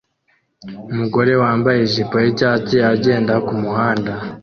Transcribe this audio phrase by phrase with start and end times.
[0.91, 4.13] umugore wambaye ijipo yicyatsi agenda kumuhanda